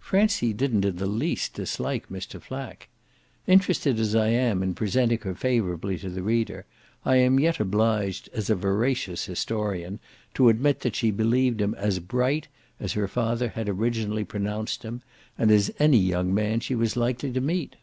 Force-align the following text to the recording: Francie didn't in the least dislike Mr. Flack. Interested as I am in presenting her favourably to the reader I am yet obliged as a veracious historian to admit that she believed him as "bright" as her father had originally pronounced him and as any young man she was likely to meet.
Francie 0.00 0.52
didn't 0.52 0.84
in 0.84 0.96
the 0.96 1.06
least 1.06 1.54
dislike 1.54 2.08
Mr. 2.08 2.42
Flack. 2.42 2.88
Interested 3.46 4.00
as 4.00 4.16
I 4.16 4.26
am 4.30 4.64
in 4.64 4.74
presenting 4.74 5.20
her 5.20 5.32
favourably 5.36 5.96
to 5.98 6.10
the 6.10 6.24
reader 6.24 6.66
I 7.04 7.18
am 7.18 7.38
yet 7.38 7.60
obliged 7.60 8.28
as 8.32 8.50
a 8.50 8.56
veracious 8.56 9.26
historian 9.26 10.00
to 10.34 10.48
admit 10.48 10.80
that 10.80 10.96
she 10.96 11.12
believed 11.12 11.60
him 11.60 11.74
as 11.74 12.00
"bright" 12.00 12.48
as 12.80 12.94
her 12.94 13.06
father 13.06 13.50
had 13.50 13.68
originally 13.68 14.24
pronounced 14.24 14.82
him 14.82 15.02
and 15.38 15.52
as 15.52 15.70
any 15.78 15.98
young 15.98 16.34
man 16.34 16.58
she 16.58 16.74
was 16.74 16.96
likely 16.96 17.30
to 17.30 17.40
meet. 17.40 17.76